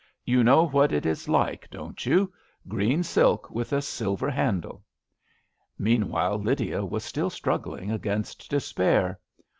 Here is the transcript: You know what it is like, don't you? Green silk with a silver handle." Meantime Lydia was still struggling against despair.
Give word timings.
You 0.25 0.43
know 0.43 0.67
what 0.67 0.91
it 0.91 1.05
is 1.05 1.29
like, 1.29 1.69
don't 1.69 2.07
you? 2.07 2.33
Green 2.67 3.03
silk 3.03 3.51
with 3.51 3.71
a 3.71 3.83
silver 3.83 4.31
handle." 4.31 4.83
Meantime 5.77 6.41
Lydia 6.43 6.83
was 6.83 7.03
still 7.03 7.29
struggling 7.29 7.91
against 7.91 8.49
despair. 8.49 9.19